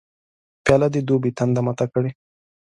پیاله 0.63 0.87
د 0.91 0.97
دوبي 1.07 1.31
تنده 1.37 1.61
ماته 1.65 1.85
کړي. 1.93 2.11